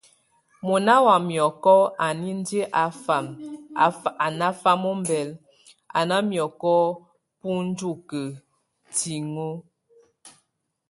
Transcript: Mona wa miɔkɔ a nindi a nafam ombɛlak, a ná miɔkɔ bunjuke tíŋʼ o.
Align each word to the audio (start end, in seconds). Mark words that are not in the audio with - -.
Mona 0.65 0.93
wa 1.05 1.15
miɔkɔ 1.27 1.73
a 2.05 2.07
nindi 2.21 2.59
a 4.25 4.27
nafam 4.39 4.81
ombɛlak, 4.91 5.41
a 5.97 5.99
ná 6.09 6.15
miɔkɔ 6.29 6.73
bunjuke 7.39 8.21
tíŋʼ 8.97 9.35
o. 9.49 9.49